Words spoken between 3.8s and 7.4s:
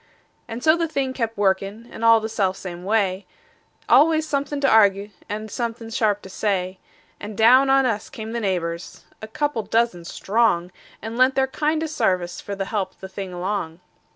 Always somethin' to arg'e, and somethin' sharp to say; And